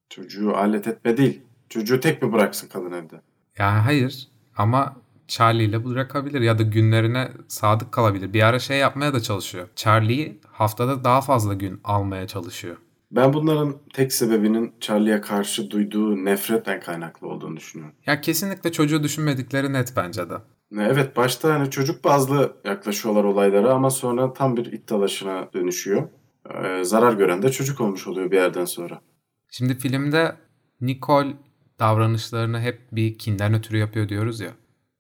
Çocuğu 0.10 0.56
alet 0.56 0.88
etme 0.88 1.18
değil. 1.18 1.42
Çocuğu 1.70 2.00
tek 2.00 2.22
mi 2.22 2.32
bıraksın 2.32 2.68
kadın 2.68 2.92
evde? 2.92 3.22
Ya 3.58 3.86
hayır 3.86 4.28
ama 4.58 4.96
Charlie 5.28 5.64
ile 5.64 5.86
bırakabilir 5.86 6.42
ya 6.42 6.60
da 6.60 6.64
günlerine 6.64 7.32
sadık 7.48 7.92
kalabilir. 7.92 8.34
Bir 8.34 8.42
ara 8.44 8.60
şey 8.60 8.78
yapmaya 8.78 9.14
da 9.14 9.20
çalışıyor. 9.20 9.68
Charlie'yi 9.76 10.40
haftada 10.52 11.04
daha 11.04 11.22
fazla 11.22 11.54
gün 11.54 11.80
almaya 11.84 12.28
çalışıyor. 12.28 12.78
Ben 13.12 13.34
bunların 13.34 13.76
tek 13.94 14.14
sebebinin 14.14 14.74
Charlie'ye 14.80 15.22
karşı 15.22 15.72
duyduğu 15.72 16.26
nefretten 16.26 16.80
kaynaklı 16.80 17.28
olduğunu 17.28 17.58
düşünüyorum. 17.58 17.96
Ya 18.06 18.22
kesinlikle 18.22 18.72
çocuğu 18.72 19.04
düşünmedikleri 19.04 19.74
net 19.74 19.94
bence 19.96 20.30
de. 20.30 20.34
Evet 20.78 21.18
başta 21.18 21.54
hani 21.54 21.72
çocuk 21.72 22.04
bazlı 22.04 22.58
yaklaşıyorlar 22.66 23.24
olaylara 23.24 23.74
ama 23.74 23.90
sonra 23.90 24.34
tam 24.34 24.58
bir 24.58 24.66
it 24.66 24.90
dalaşına 24.90 25.50
dönüşüyor. 25.54 26.10
Ee, 26.50 26.84
zarar 26.84 27.14
gören 27.14 27.42
de 27.42 27.52
çocuk 27.52 27.82
olmuş 27.82 28.08
oluyor 28.08 28.32
bir 28.32 28.36
yerden 28.36 28.66
sonra. 28.66 29.02
Şimdi 29.52 29.78
filmde 29.78 30.36
Nicole 30.82 31.34
davranışlarını 31.80 32.62
hep 32.62 32.82
bir 32.92 33.18
kinden 33.18 33.54
ötürü 33.54 33.78
yapıyor 33.78 34.10
diyoruz 34.10 34.40
ya. 34.40 34.52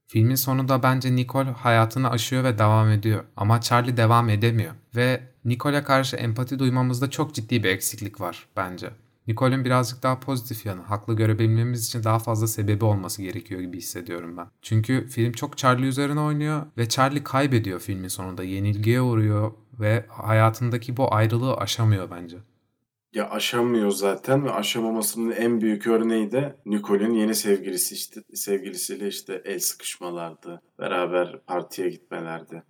Filmin 0.07 0.35
sonunda 0.35 0.83
bence 0.83 1.15
Nicole 1.15 1.49
hayatını 1.49 2.09
aşıyor 2.09 2.43
ve 2.43 2.57
devam 2.57 2.91
ediyor. 2.91 3.23
Ama 3.37 3.61
Charlie 3.61 3.97
devam 3.97 4.29
edemiyor. 4.29 4.73
Ve 4.95 5.21
Nicole'e 5.45 5.83
karşı 5.83 6.15
empati 6.15 6.59
duymamızda 6.59 7.09
çok 7.09 7.35
ciddi 7.35 7.63
bir 7.63 7.69
eksiklik 7.69 8.21
var 8.21 8.47
bence. 8.57 8.89
Nicole'ün 9.29 9.65
birazcık 9.65 10.03
daha 10.03 10.19
pozitif 10.19 10.65
yanı, 10.65 10.81
haklı 10.81 11.15
görebilmemiz 11.15 11.87
için 11.87 12.03
daha 12.03 12.19
fazla 12.19 12.47
sebebi 12.47 12.85
olması 12.85 13.21
gerekiyor 13.21 13.61
gibi 13.61 13.77
hissediyorum 13.77 14.37
ben. 14.37 14.47
Çünkü 14.61 15.07
film 15.07 15.31
çok 15.31 15.57
Charlie 15.57 15.87
üzerine 15.87 16.19
oynuyor 16.19 16.65
ve 16.77 16.89
Charlie 16.89 17.23
kaybediyor 17.23 17.79
filmin 17.79 18.07
sonunda. 18.07 18.43
Yenilgiye 18.43 19.01
uğruyor 19.01 19.51
ve 19.79 20.05
hayatındaki 20.09 20.97
bu 20.97 21.13
ayrılığı 21.13 21.55
aşamıyor 21.57 22.11
bence. 22.11 22.37
Ya 23.13 23.29
aşamıyor 23.29 23.91
zaten 23.91 24.45
ve 24.45 24.51
aşamamasının 24.51 25.31
en 25.31 25.61
büyük 25.61 25.87
örneği 25.87 26.31
de 26.31 26.55
Nicole'ün 26.65 27.13
yeni 27.13 27.35
sevgilisi 27.35 27.95
işte 27.95 28.21
sevgilisiyle 28.33 29.07
işte 29.07 29.41
el 29.45 29.59
sıkışmalardı. 29.59 30.61
Beraber 30.79 31.41
partiye 31.47 31.89
gitmelerdi. 31.89 32.63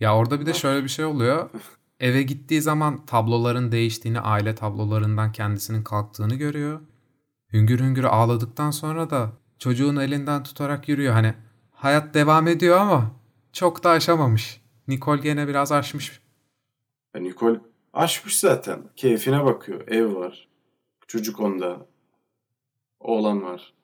Ya 0.00 0.16
orada 0.16 0.40
bir 0.40 0.46
de 0.46 0.54
şöyle 0.54 0.84
bir 0.84 0.88
şey 0.88 1.04
oluyor. 1.04 1.50
Eve 2.00 2.22
gittiği 2.22 2.62
zaman 2.62 3.06
tabloların 3.06 3.72
değiştiğini, 3.72 4.20
aile 4.20 4.54
tablolarından 4.54 5.32
kendisinin 5.32 5.82
kalktığını 5.82 6.34
görüyor. 6.34 6.80
Hüngür 7.52 7.80
hüngür 7.80 8.04
ağladıktan 8.04 8.70
sonra 8.70 9.10
da 9.10 9.32
çocuğun 9.58 9.96
elinden 9.96 10.42
tutarak 10.42 10.88
yürüyor. 10.88 11.12
Hani 11.12 11.34
hayat 11.72 12.14
devam 12.14 12.48
ediyor 12.48 12.78
ama 12.78 13.10
çok 13.52 13.84
da 13.84 13.90
aşamamış. 13.90 14.60
Nicole 14.88 15.22
gene 15.22 15.48
biraz 15.48 15.72
aşmış. 15.72 16.20
Ya 17.14 17.20
Nicole 17.20 17.60
aşmış 17.92 18.40
zaten. 18.40 18.82
Keyfine 18.96 19.44
bakıyor. 19.44 19.88
Ev 19.88 20.14
var. 20.14 20.48
Çocuk 21.06 21.40
onda. 21.40 21.86
Oğlan 23.00 23.42
var. 23.42 23.74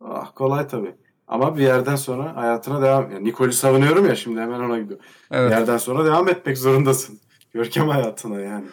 Ah 0.00 0.34
kolay 0.34 0.68
tabii. 0.68 0.94
Ama 1.28 1.56
bir 1.56 1.62
yerden 1.62 1.96
sonra 1.96 2.36
hayatına 2.36 2.82
devam... 2.82 3.10
Yani 3.10 3.24
Nicole'ü 3.24 3.52
savunuyorum 3.52 4.06
ya 4.06 4.16
şimdi 4.16 4.40
hemen 4.40 4.60
ona 4.60 4.78
gidiyor. 4.78 5.00
Evet. 5.30 5.50
Bir 5.50 5.56
yerden 5.56 5.78
sonra 5.78 6.04
devam 6.04 6.28
etmek 6.28 6.58
zorundasın. 6.58 7.20
Görkem 7.54 7.88
hayatına 7.88 8.40
yani. 8.40 8.66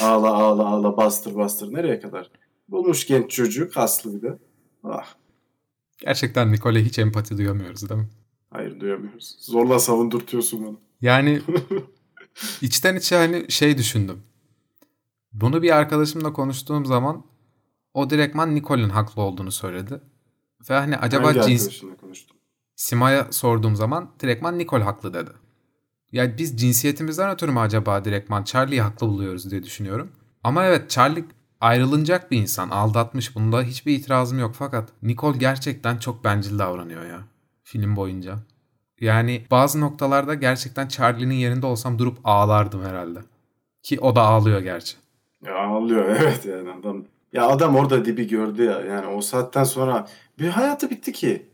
Ağla 0.00 0.34
ağla 0.34 0.66
ağla 0.66 0.96
bastır 0.96 1.34
bastır. 1.36 1.74
Nereye 1.74 2.00
kadar? 2.00 2.30
Bulmuş 2.68 3.06
genç 3.06 3.30
çocuğu 3.30 3.70
kaslı 3.70 4.14
bir 4.14 4.22
de. 4.22 4.38
Ah 4.84 5.14
Gerçekten 5.98 6.52
Nicole'e 6.52 6.84
hiç 6.84 6.98
empati 6.98 7.38
duyamıyoruz 7.38 7.90
değil 7.90 8.00
mi? 8.00 8.08
hayır 8.50 8.80
duyamıyoruz. 8.80 9.36
Zorla 9.40 9.78
savundurtuyorsun 9.78 10.62
onu. 10.64 10.80
Yani 11.00 11.42
içten 12.60 12.96
içe 12.96 13.16
hani 13.16 13.50
şey 13.52 13.78
düşündüm. 13.78 14.22
Bunu 15.32 15.62
bir 15.62 15.76
arkadaşımla 15.76 16.32
konuştuğum 16.32 16.86
zaman 16.86 17.24
o 17.94 18.10
direktman 18.10 18.54
Nicole'in 18.54 18.88
haklı 18.88 19.22
olduğunu 19.22 19.52
söyledi. 19.52 20.00
Ve 20.70 20.74
hani 20.74 20.96
acaba 20.96 21.26
Hangi 21.26 21.42
cins? 21.42 21.82
Sima'ya 22.76 23.32
sorduğum 23.32 23.76
zaman 23.76 24.10
direktman 24.20 24.58
Nicole 24.58 24.84
haklı 24.84 25.14
dedi. 25.14 25.30
Yani 26.16 26.38
biz 26.38 26.56
cinsiyetimizden 26.56 27.30
ötürü 27.30 27.52
mü 27.52 27.58
acaba 27.58 28.04
direktman 28.04 28.44
Charlie'yi 28.44 28.82
haklı 28.82 29.08
buluyoruz 29.08 29.50
diye 29.50 29.62
düşünüyorum. 29.62 30.12
Ama 30.44 30.64
evet 30.64 30.90
Charlie 30.90 31.24
ayrılınacak 31.60 32.30
bir 32.30 32.38
insan. 32.38 32.70
Aldatmış. 32.70 33.36
Bunda 33.36 33.62
hiçbir 33.62 33.94
itirazım 33.98 34.38
yok. 34.38 34.54
Fakat 34.58 34.88
Nicole 35.02 35.38
gerçekten 35.38 35.96
çok 35.96 36.24
bencil 36.24 36.58
davranıyor 36.58 37.06
ya. 37.06 37.20
Film 37.62 37.96
boyunca. 37.96 38.38
Yani 39.00 39.46
bazı 39.50 39.80
noktalarda 39.80 40.34
gerçekten 40.34 40.88
Charlie'nin 40.88 41.34
yerinde 41.34 41.66
olsam 41.66 41.98
durup 41.98 42.18
ağlardım 42.24 42.84
herhalde. 42.84 43.18
Ki 43.82 44.00
o 44.00 44.16
da 44.16 44.22
ağlıyor 44.22 44.60
gerçi. 44.60 44.96
Ya 45.44 45.54
ağlıyor 45.54 46.04
evet 46.20 46.46
yani 46.46 46.70
adam. 46.80 47.04
Ya 47.32 47.48
adam 47.48 47.76
orada 47.76 48.04
dibi 48.04 48.28
gördü 48.28 48.64
ya. 48.64 48.80
Yani 48.80 49.06
o 49.06 49.20
saatten 49.20 49.64
sonra 49.64 50.08
bir 50.38 50.48
hayatı 50.48 50.90
bitti 50.90 51.12
ki. 51.12 51.46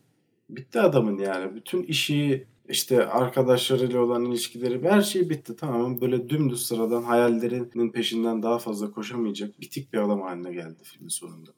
Bitti 0.51 0.81
adamın 0.81 1.19
yani. 1.19 1.55
Bütün 1.55 1.83
işi 1.83 2.52
işte 2.73 3.07
arkadaşlarıyla 3.07 4.01
olan 4.01 4.25
ilişkileri 4.25 4.83
her 4.91 5.03
şey 5.03 5.31
bitti 5.31 5.57
tamam 5.57 6.01
böyle 6.01 6.29
dümdüz 6.29 6.67
sıradan 6.67 7.03
hayallerinin 7.03 7.93
peşinden 7.93 8.43
daha 8.43 8.59
fazla 8.59 8.91
koşamayacak 8.91 9.61
bitik 9.61 9.93
bir 9.93 9.99
adam 9.99 10.21
haline 10.21 10.53
geldi 10.53 10.79
filmin 10.83 11.09
sonunda. 11.09 11.51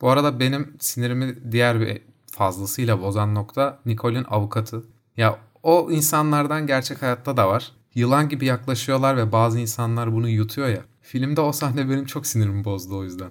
Bu 0.00 0.10
arada 0.10 0.40
benim 0.40 0.76
sinirimi 0.78 1.52
diğer 1.52 1.80
bir 1.80 2.02
fazlasıyla 2.32 3.02
bozan 3.02 3.34
nokta 3.34 3.80
Nicole'in 3.86 4.24
avukatı. 4.28 4.84
Ya 5.16 5.38
o 5.62 5.90
insanlardan 5.90 6.66
gerçek 6.66 7.02
hayatta 7.02 7.36
da 7.36 7.48
var. 7.48 7.72
Yılan 7.94 8.28
gibi 8.28 8.46
yaklaşıyorlar 8.46 9.16
ve 9.16 9.32
bazı 9.32 9.60
insanlar 9.60 10.12
bunu 10.12 10.28
yutuyor 10.28 10.68
ya. 10.68 10.84
Filmde 11.00 11.40
o 11.40 11.52
sahne 11.52 11.88
benim 11.90 12.04
çok 12.04 12.26
sinirimi 12.26 12.64
bozdu 12.64 12.98
o 12.98 13.04
yüzden. 13.04 13.30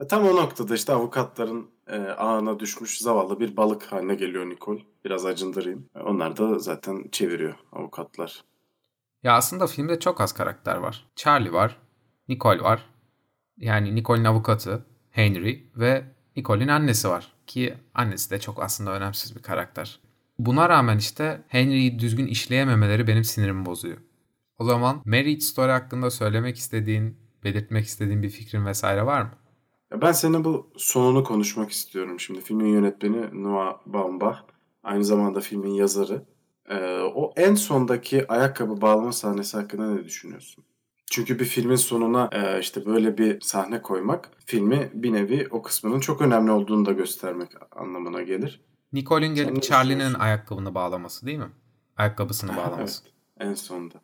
E, 0.00 0.06
tam 0.06 0.28
o 0.28 0.36
noktada 0.36 0.74
işte 0.74 0.92
avukatların 0.92 1.66
e, 1.90 2.10
ağına 2.10 2.60
düşmüş 2.60 2.98
zavallı 2.98 3.40
bir 3.40 3.56
balık 3.56 3.92
haline 3.92 4.14
geliyor 4.14 4.50
Nicole. 4.50 4.82
Biraz 5.04 5.26
acındırayım. 5.26 5.86
E, 5.96 5.98
Onlar 6.00 6.36
da 6.36 6.58
zaten 6.58 7.04
çeviriyor 7.12 7.54
avukatlar. 7.72 8.44
Ya 9.22 9.32
aslında 9.34 9.66
filmde 9.66 10.00
çok 10.00 10.20
az 10.20 10.32
karakter 10.32 10.76
var. 10.76 11.06
Charlie 11.16 11.52
var, 11.52 11.76
Nicole 12.28 12.60
var. 12.62 12.86
Yani 13.58 13.94
Nicole'in 13.94 14.24
avukatı 14.24 14.86
Henry 15.10 15.70
ve 15.76 16.04
Nicole'in 16.36 16.68
annesi 16.68 17.08
var. 17.08 17.32
Ki 17.46 17.74
annesi 17.94 18.30
de 18.30 18.40
çok 18.40 18.62
aslında 18.62 18.90
önemsiz 18.90 19.36
bir 19.36 19.42
karakter. 19.42 20.00
Buna 20.38 20.68
rağmen 20.68 20.98
işte 20.98 21.42
Henry'yi 21.48 21.98
düzgün 21.98 22.26
işleyememeleri 22.26 23.06
benim 23.06 23.24
sinirimi 23.24 23.66
bozuyor. 23.66 23.96
O 24.58 24.64
zaman 24.64 25.02
Marriage 25.04 25.40
Story 25.40 25.72
hakkında 25.72 26.10
söylemek 26.10 26.56
istediğin, 26.56 27.16
belirtmek 27.44 27.86
istediğin 27.86 28.22
bir 28.22 28.30
fikrin 28.30 28.66
vesaire 28.66 29.06
var 29.06 29.22
mı? 29.22 29.30
Ya 29.92 30.00
ben 30.02 30.12
seninle 30.12 30.44
bu 30.44 30.70
sonunu 30.76 31.24
konuşmak 31.24 31.70
istiyorum 31.70 32.20
şimdi. 32.20 32.40
Filmin 32.40 32.66
yönetmeni 32.66 33.42
Noah 33.42 33.78
Baumbach. 33.86 34.38
Aynı 34.82 35.04
zamanda 35.04 35.40
filmin 35.40 35.70
yazarı. 35.70 36.24
E, 36.68 36.98
o 37.14 37.32
en 37.36 37.54
sondaki 37.54 38.32
ayakkabı 38.32 38.80
bağlama 38.80 39.12
sahnesi 39.12 39.56
hakkında 39.56 39.94
ne 39.94 40.04
düşünüyorsun? 40.04 40.64
Çünkü 41.10 41.38
bir 41.38 41.44
filmin 41.44 41.76
sonuna 41.76 42.28
e, 42.32 42.60
işte 42.60 42.86
böyle 42.86 43.18
bir 43.18 43.40
sahne 43.40 43.82
koymak 43.82 44.30
filmi 44.46 44.90
bir 44.94 45.12
nevi 45.12 45.48
o 45.50 45.62
kısmının 45.62 46.00
çok 46.00 46.20
önemli 46.20 46.50
olduğunu 46.50 46.86
da 46.86 46.92
göstermek 46.92 47.50
anlamına 47.72 48.22
gelir. 48.22 48.60
Nicole'ün 48.92 49.34
gelip 49.34 49.62
Charlie'nin 49.62 50.14
ayakkabını 50.14 50.74
bağlaması 50.74 51.26
değil 51.26 51.38
mi? 51.38 51.50
Ayakkabısını 51.96 52.50
bağlaması. 52.56 53.02
Evet, 53.04 53.48
en 53.50 53.54
sonda. 53.54 53.94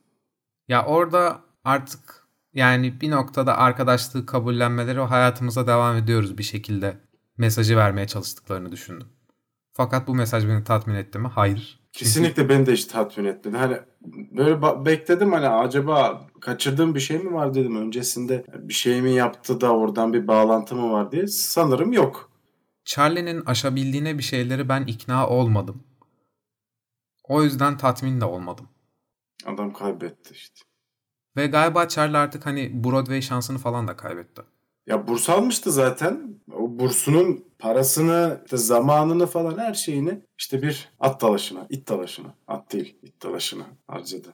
Ya 0.69 0.87
orada 0.87 1.41
artık 1.65 2.26
yani 2.57 3.01
bir 3.01 3.11
noktada 3.11 3.59
arkadaşlığı 3.59 4.27
kabullenmeleri 4.27 5.01
hayatımıza 5.01 5.67
devam 5.67 5.97
ediyoruz 5.97 6.39
bir 6.39 6.43
şekilde 6.43 7.01
mesajı 7.39 7.77
vermeye 7.77 8.07
çalıştıklarını 8.07 8.73
düşündüm. 8.73 9.09
Fakat 9.73 10.09
bu 10.09 10.15
mesaj 10.15 10.49
beni 10.49 10.65
tatmin 10.65 10.95
etti 10.95 11.19
mi? 11.19 11.29
Hayır. 11.29 11.81
Çünkü- 11.93 12.05
Kesinlikle 12.05 12.49
beni 12.49 12.67
de 12.67 12.73
hiç 12.73 12.85
tatmin 12.85 13.25
etmedi. 13.25 13.57
Hani 13.57 13.79
böyle 14.37 14.63
bekledim 14.85 15.33
hani 15.33 15.49
acaba 15.49 16.27
kaçırdığım 16.41 16.95
bir 16.95 17.01
şey 17.01 17.19
mi 17.19 17.33
var 17.33 17.55
dedim 17.55 17.77
öncesinde. 17.77 18.45
Bir 18.59 18.75
şey 18.75 19.03
mi 19.03 19.13
yaptı 19.13 19.61
da 19.61 19.73
oradan 19.77 20.13
bir 20.13 20.29
bağlantı 20.29 20.75
mı 20.77 20.93
var 20.93 21.13
diye. 21.13 21.27
Sanırım 21.27 21.93
yok. 21.93 22.31
Charlie'nin 22.85 23.45
aşabildiğine 23.47 24.19
bir 24.19 24.23
şeyleri 24.23 24.69
ben 24.69 24.83
ikna 24.85 25.29
olmadım. 25.29 25.83
O 27.25 27.43
yüzden 27.43 27.77
tatmin 27.77 28.21
de 28.21 28.25
olmadım. 28.25 28.69
Adam 29.47 29.73
kaybetti 29.73 30.35
işte. 30.35 30.61
Ve 31.37 31.47
galiba 31.47 31.89
Charlie 31.89 32.19
artık 32.19 32.47
hani 32.47 32.85
Broadway 32.85 33.23
şansını 33.23 33.59
falan 33.59 33.89
da 33.89 33.97
kaybetti. 33.97 34.43
Ya 34.87 35.09
burs 35.09 35.31
almıştı 35.31 35.73
zaten. 35.73 36.37
O 36.53 36.79
bursunun 36.79 37.45
parasını, 37.59 38.41
işte 38.45 38.57
zamanını 38.57 39.27
falan 39.27 39.59
her 39.59 39.75
şeyini 39.75 40.21
işte 40.39 40.63
bir 40.63 40.89
at 41.01 41.23
dalaşına, 41.23 41.67
it 41.71 41.89
dalaşına, 41.89 42.35
at 42.47 42.73
değil 42.73 42.97
it 43.03 43.23
dalaşına 43.23 43.65
harcadı. 43.87 44.29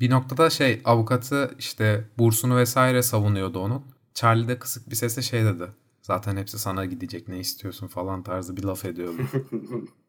Bir 0.00 0.10
noktada 0.10 0.50
şey 0.50 0.80
avukatı 0.84 1.54
işte 1.58 2.08
bursunu 2.18 2.56
vesaire 2.56 3.02
savunuyordu 3.02 3.58
onun. 3.58 3.82
Charlie 4.14 4.48
de 4.48 4.58
kısık 4.58 4.90
bir 4.90 4.96
sesle 4.96 5.22
şey 5.22 5.44
dedi. 5.44 5.68
Zaten 6.02 6.36
hepsi 6.36 6.58
sana 6.58 6.84
gidecek 6.84 7.28
ne 7.28 7.38
istiyorsun 7.38 7.86
falan 7.86 8.22
tarzı 8.22 8.56
bir 8.56 8.64
laf 8.64 8.84
ediyordu. 8.84 9.22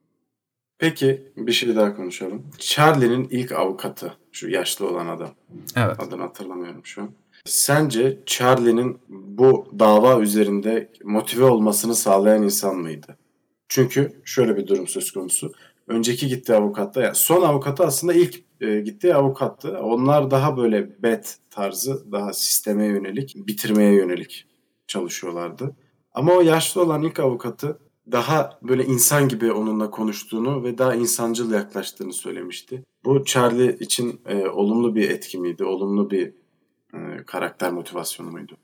Peki 0.77 1.31
bir 1.37 1.51
şey 1.51 1.75
daha 1.75 1.95
konuşalım. 1.95 2.43
Charlie'nin 2.57 3.27
ilk 3.31 3.51
avukatı 3.51 4.17
şu 4.31 4.49
yaşlı 4.49 4.89
olan 4.89 5.07
adam. 5.07 5.31
Evet. 5.75 5.99
Adını 5.99 6.21
hatırlamıyorum 6.21 6.81
şu 6.85 7.01
an. 7.01 7.11
Sence 7.45 8.19
Charlie'nin 8.25 8.97
bu 9.09 9.67
dava 9.79 10.21
üzerinde 10.21 10.91
motive 11.03 11.43
olmasını 11.43 11.95
sağlayan 11.95 12.43
insan 12.43 12.75
mıydı? 12.77 13.17
Çünkü 13.69 14.21
şöyle 14.25 14.57
bir 14.57 14.67
durum 14.67 14.87
söz 14.87 15.11
konusu. 15.11 15.53
Önceki 15.87 16.27
gittiği 16.27 16.53
avukatta, 16.53 17.01
yani 17.01 17.15
son 17.15 17.41
avukatı 17.41 17.83
aslında 17.83 18.13
ilk 18.13 18.43
e, 18.61 18.79
gittiği 18.79 19.15
avukattı. 19.15 19.79
Onlar 19.79 20.31
daha 20.31 20.57
böyle 20.57 21.03
bet 21.03 21.37
tarzı, 21.51 22.11
daha 22.11 22.33
sisteme 22.33 22.85
yönelik, 22.85 23.35
bitirmeye 23.35 23.93
yönelik 23.93 24.47
çalışıyorlardı. 24.87 25.75
Ama 26.13 26.33
o 26.33 26.41
yaşlı 26.41 26.81
olan 26.81 27.01
ilk 27.03 27.19
avukatı 27.19 27.79
daha 28.11 28.59
böyle 28.61 28.85
insan 28.85 29.27
gibi 29.27 29.51
onunla 29.51 29.89
konuştuğunu 29.89 30.63
ve 30.63 30.77
daha 30.77 30.95
insancıl 30.95 31.51
yaklaştığını 31.51 32.13
söylemişti. 32.13 32.83
Bu 33.05 33.25
Charlie 33.25 33.77
için 33.79 34.21
e, 34.25 34.47
olumlu 34.47 34.95
bir 34.95 35.09
etki 35.09 35.37
miydi? 35.37 35.63
Olumlu 35.63 36.11
bir 36.11 36.33
e, 36.93 37.23
karakter 37.25 37.71
motivasyonu 37.71 38.31
muydu? 38.31 38.57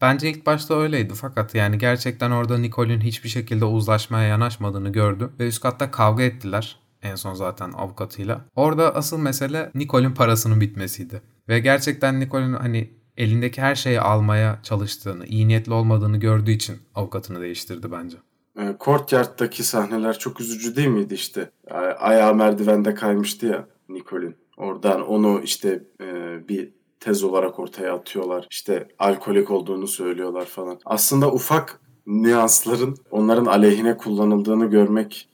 Bence 0.00 0.30
ilk 0.30 0.46
başta 0.46 0.74
öyleydi 0.74 1.14
fakat 1.16 1.54
yani 1.54 1.78
gerçekten 1.78 2.30
orada 2.30 2.58
Nicole'ün 2.58 3.00
hiçbir 3.00 3.28
şekilde 3.28 3.64
uzlaşmaya 3.64 4.28
yanaşmadığını 4.28 4.92
gördü 4.92 5.30
ve 5.38 5.48
üst 5.48 5.62
katta 5.62 5.90
kavga 5.90 6.22
ettiler 6.22 6.78
en 7.02 7.14
son 7.14 7.34
zaten 7.34 7.72
avukatıyla. 7.72 8.44
Orada 8.56 8.94
asıl 8.94 9.18
mesele 9.18 9.70
Nicole'ün 9.74 10.14
parasının 10.14 10.60
bitmesiydi. 10.60 11.22
Ve 11.48 11.58
gerçekten 11.58 12.20
Nicole'ün 12.20 12.52
hani 12.52 12.90
elindeki 13.16 13.62
her 13.62 13.74
şeyi 13.74 14.00
almaya 14.00 14.60
çalıştığını, 14.62 15.26
iyi 15.26 15.48
niyetli 15.48 15.72
olmadığını 15.72 16.16
gördüğü 16.16 16.50
için 16.50 16.76
avukatını 16.94 17.40
değiştirdi 17.40 17.92
bence. 17.92 18.16
E, 18.58 18.76
Courtyard'daki 18.80 19.64
sahneler 19.64 20.18
çok 20.18 20.40
üzücü 20.40 20.76
değil 20.76 20.88
miydi 20.88 21.14
işte? 21.14 21.50
Ayağı 21.98 22.34
merdivende 22.34 22.94
kaymıştı 22.94 23.46
ya 23.46 23.66
Nicole'ün. 23.88 24.36
Oradan 24.56 25.08
onu 25.08 25.40
işte 25.44 25.84
e, 26.00 26.38
bir 26.48 26.72
tez 27.00 27.24
olarak 27.24 27.58
ortaya 27.58 27.94
atıyorlar. 27.94 28.46
İşte 28.50 28.88
alkolik 28.98 29.50
olduğunu 29.50 29.86
söylüyorlar 29.86 30.44
falan. 30.44 30.78
Aslında 30.84 31.32
ufak 31.32 31.80
nüansların 32.06 32.96
onların 33.10 33.46
aleyhine 33.46 33.96
kullanıldığını 33.96 34.66
görmek 34.70 35.28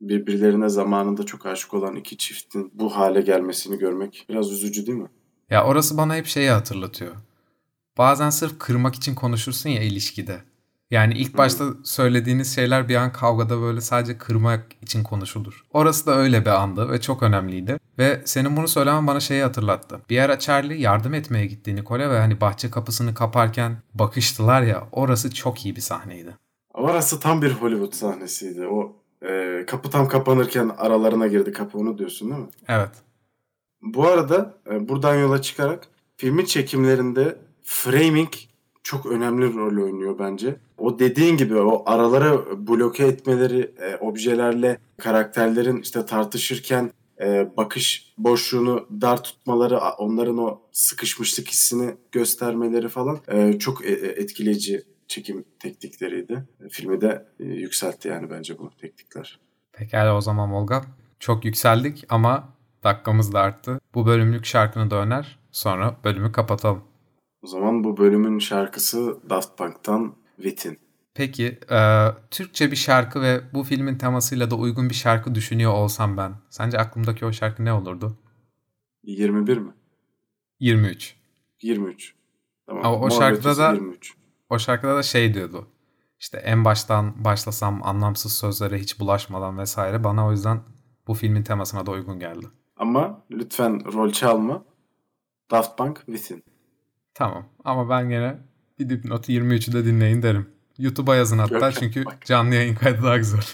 birbirlerine 0.00 0.68
zamanında 0.68 1.26
çok 1.26 1.46
aşık 1.46 1.74
olan 1.74 1.96
iki 1.96 2.16
çiftin 2.16 2.70
bu 2.74 2.96
hale 2.96 3.20
gelmesini 3.20 3.78
görmek 3.78 4.26
biraz 4.28 4.52
üzücü 4.52 4.86
değil 4.86 4.98
mi? 4.98 5.08
Ya 5.50 5.64
orası 5.64 5.96
bana 5.96 6.16
hep 6.16 6.26
şeyi 6.26 6.50
hatırlatıyor. 6.50 7.16
Bazen 7.98 8.30
sırf 8.30 8.58
kırmak 8.58 8.94
için 8.94 9.14
konuşursun 9.14 9.70
ya 9.70 9.82
ilişkide. 9.82 10.40
Yani 10.90 11.14
ilk 11.14 11.38
başta 11.38 11.64
söylediğiniz 11.84 12.54
şeyler 12.54 12.88
bir 12.88 12.96
an 12.96 13.12
kavgada 13.12 13.60
böyle 13.60 13.80
sadece 13.80 14.18
kırmak 14.18 14.66
için 14.82 15.02
konuşulur. 15.02 15.64
Orası 15.72 16.06
da 16.06 16.16
öyle 16.16 16.40
bir 16.40 16.50
andı 16.50 16.90
ve 16.90 17.00
çok 17.00 17.22
önemliydi. 17.22 17.78
Ve 17.98 18.22
senin 18.24 18.56
bunu 18.56 18.68
söylemen 18.68 19.06
bana 19.06 19.20
şeyi 19.20 19.42
hatırlattı. 19.42 20.00
Bir 20.10 20.18
ara 20.18 20.38
Charlie 20.38 20.80
yardım 20.80 21.14
etmeye 21.14 21.46
gitti 21.46 21.76
Nicole 21.76 22.10
ve 22.10 22.18
hani 22.18 22.40
bahçe 22.40 22.70
kapısını 22.70 23.14
kaparken 23.14 23.76
bakıştılar 23.94 24.62
ya 24.62 24.88
orası 24.92 25.34
çok 25.34 25.64
iyi 25.66 25.76
bir 25.76 25.80
sahneydi. 25.80 26.36
Orası 26.74 27.20
tam 27.20 27.42
bir 27.42 27.52
Hollywood 27.52 27.92
sahnesiydi. 27.92 28.66
O 28.66 28.96
e, 29.22 29.64
kapı 29.66 29.90
tam 29.90 30.08
kapanırken 30.08 30.70
aralarına 30.78 31.26
girdi 31.26 31.52
kapı 31.52 31.78
onu 31.78 31.98
diyorsun 31.98 32.30
değil 32.30 32.40
mi? 32.40 32.48
Evet. 32.68 32.90
Bu 33.82 34.06
arada 34.06 34.54
e, 34.70 34.88
buradan 34.88 35.14
yola 35.14 35.42
çıkarak 35.42 35.88
filmin 36.16 36.44
çekimlerinde 36.44 37.38
framing 37.62 38.30
çok 38.86 39.06
önemli 39.06 39.54
rol 39.54 39.84
oynuyor 39.84 40.18
bence. 40.18 40.56
O 40.78 40.98
dediğin 40.98 41.36
gibi 41.36 41.56
o 41.56 41.82
araları 41.86 42.66
bloke 42.68 43.06
etmeleri, 43.06 43.74
e, 43.80 43.96
objelerle 43.96 44.78
karakterlerin 44.98 45.80
işte 45.80 46.06
tartışırken 46.06 46.90
e, 47.20 47.56
bakış 47.56 48.14
boşluğunu 48.18 48.88
dar 49.00 49.22
tutmaları, 49.22 49.78
onların 49.78 50.38
o 50.38 50.60
sıkışmışlık 50.72 51.48
hissini 51.48 51.94
göstermeleri 52.12 52.88
falan 52.88 53.18
e, 53.28 53.58
çok 53.58 53.84
e, 53.84 53.88
e 53.88 54.06
etkileyici 54.06 54.82
çekim 55.08 55.44
teknikleriydi. 55.58 56.44
Filmi 56.70 57.00
de 57.00 57.26
e, 57.40 57.44
yükseltti 57.44 58.08
yani 58.08 58.30
bence 58.30 58.58
bu 58.58 58.70
teknikler. 58.80 59.38
Pekala 59.72 60.16
o 60.16 60.20
zaman 60.20 60.52
Volga. 60.52 60.84
Çok 61.20 61.44
yükseldik 61.44 62.04
ama 62.08 62.48
dakikamız 62.84 63.32
da 63.32 63.40
arttı. 63.40 63.80
Bu 63.94 64.06
bölümlük 64.06 64.44
şarkını 64.44 64.90
da 64.90 64.96
öner. 64.96 65.38
Sonra 65.52 65.96
bölümü 66.04 66.32
kapatalım. 66.32 66.82
O 67.46 67.48
zaman 67.48 67.84
bu 67.84 67.96
bölümün 67.96 68.38
şarkısı 68.38 69.18
Daft 69.30 69.58
Punk'tan 69.58 70.14
Within. 70.36 70.78
Peki, 71.14 71.58
e, 71.70 72.08
Türkçe 72.30 72.70
bir 72.70 72.76
şarkı 72.76 73.20
ve 73.20 73.40
bu 73.54 73.64
filmin 73.64 73.98
temasıyla 73.98 74.50
da 74.50 74.54
uygun 74.54 74.90
bir 74.90 74.94
şarkı 74.94 75.34
düşünüyor 75.34 75.72
olsam 75.72 76.16
ben. 76.16 76.34
Sence 76.50 76.78
aklımdaki 76.78 77.26
o 77.26 77.32
şarkı 77.32 77.64
ne 77.64 77.72
olurdu? 77.72 78.18
21 79.02 79.58
mi? 79.58 79.70
23. 80.60 81.16
23. 81.62 82.14
Tamam. 82.66 82.84
O, 82.84 83.06
o 83.06 83.10
şarkıda 83.10 83.56
da 83.56 83.72
23. 83.72 84.14
o 84.50 84.58
şarkıda 84.58 84.96
da 84.96 85.02
şey 85.02 85.34
diyordu. 85.34 85.66
İşte 86.18 86.38
en 86.38 86.64
baştan 86.64 87.24
başlasam 87.24 87.82
anlamsız 87.82 88.32
sözlere 88.36 88.78
hiç 88.78 89.00
bulaşmadan 89.00 89.58
vesaire 89.58 90.04
bana 90.04 90.26
o 90.26 90.30
yüzden 90.30 90.60
bu 91.06 91.14
filmin 91.14 91.42
temasına 91.42 91.86
da 91.86 91.90
uygun 91.90 92.18
geldi. 92.18 92.46
Ama 92.76 93.24
lütfen 93.30 93.92
rol 93.92 94.12
çalma. 94.12 94.64
Daft 95.50 95.78
Punk 95.78 96.02
Within. 96.06 96.55
Tamam 97.16 97.46
ama 97.64 97.88
ben 97.88 98.08
gene 98.08 98.38
bir 98.78 98.88
dipnotu 98.88 99.32
23'ü 99.32 99.72
de 99.72 99.84
dinleyin 99.84 100.22
derim. 100.22 100.50
YouTube'a 100.78 101.16
yazın 101.16 101.38
hatta 101.38 101.58
Görkem, 101.58 101.72
çünkü 101.80 102.04
bak. 102.04 102.26
canlı 102.26 102.54
yayın 102.54 102.74
kaydı 102.74 103.02
daha 103.02 103.16
güzel. 103.16 103.44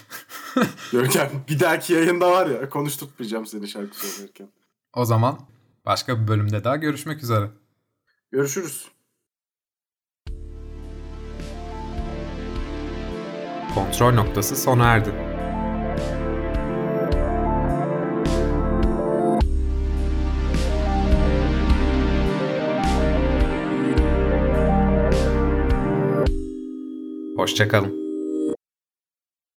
Görkem 0.91 1.29
bir 1.49 1.59
dahaki 1.59 1.93
yayında 1.93 2.31
var 2.31 2.47
ya 2.47 2.69
konuşturmayacağım 2.69 3.45
seni 3.45 3.67
şarkı 3.67 4.07
söylerken. 4.07 4.49
O 4.93 5.05
zaman 5.05 5.39
başka 5.85 6.21
bir 6.21 6.27
bölümde 6.27 6.63
daha 6.63 6.75
görüşmek 6.75 7.23
üzere. 7.23 7.49
Görüşürüz. 8.31 8.87
Kontrol 13.75 14.13
noktası 14.13 14.55
sona 14.55 14.85
erdi. 14.85 15.32
Hoşçakalın. 27.43 28.02